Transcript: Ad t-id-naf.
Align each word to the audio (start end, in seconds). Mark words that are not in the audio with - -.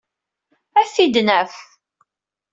Ad 0.79 0.87
t-id-naf. 0.93 1.55